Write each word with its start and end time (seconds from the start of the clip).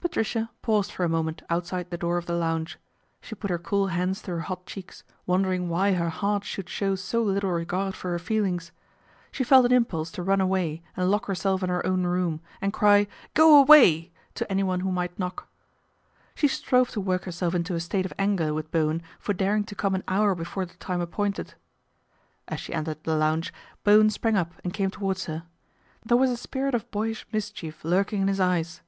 Patricia 0.00 0.48
paused 0.62 0.90
for 0.90 1.04
a 1.04 1.08
moment 1.10 1.42
outside 1.50 1.90
the 1.90 1.98
door 1.98 2.16
of 2.16 2.24
the 2.24 2.32
lounge. 2.32 2.78
She 3.20 3.34
put 3.34 3.50
her 3.50 3.58
cool 3.58 3.88
hands 3.88 4.22
to 4.22 4.30
her 4.30 4.40
hot 4.40 4.64
cheeks, 4.64 5.04
wondering 5.26 5.68
why 5.68 5.92
her 5.92 6.08
heart 6.08 6.44
should 6.44 6.70
show 6.70 6.94
so 6.94 7.22
little 7.22 7.50
regard 7.52 7.94
for 7.94 8.10
her 8.12 8.18
feelings. 8.18 8.72
She 9.30 9.44
felt 9.44 9.66
an 9.66 9.72
impulse 9.72 10.10
to 10.12 10.22
run 10.22 10.40
away 10.40 10.82
and 10.96 11.10
lock 11.10 11.26
herself 11.26 11.62
in 11.62 11.68
her 11.68 11.84
own 11.84 12.04
room 12.04 12.40
and 12.62 12.72
cry" 12.72 13.06
Go 13.34 13.58
away!" 13.60 14.10
to 14.36 14.50
anyone 14.50 14.80
who 14.80 14.90
might 14.90 15.18
knock. 15.18 15.46
She 16.34 16.48
strove 16.48 16.88
to 16.92 17.00
work 17.02 17.24
herself 17.24 17.54
into 17.54 17.74
a 17.74 17.80
state 17.80 18.06
of 18.06 18.14
anger 18.18 18.54
with 18.54 18.70
Bowen 18.70 19.02
for 19.18 19.34
daring 19.34 19.64
to 19.64 19.74
come 19.74 19.94
an 19.94 20.04
hour 20.08 20.34
before 20.34 20.64
the 20.64 20.72
time 20.78 21.02
appointed. 21.02 21.52
As 22.48 22.60
she 22.60 22.72
entered 22.72 23.04
the 23.04 23.14
lounge, 23.14 23.52
Bowen 23.84 24.08
sprang 24.08 24.36
up 24.38 24.52
and 24.64 24.72
came 24.72 24.90
towards 24.90 25.26
her. 25.26 25.42
There 26.02 26.16
was 26.16 26.30
a 26.30 26.38
spirit 26.38 26.74
of 26.74 26.90
boyish 26.90 27.26
mischief 27.30 27.84
lurking 27.84 28.22
in 28.22 28.28
his 28.28 28.40
eyes. 28.40 28.80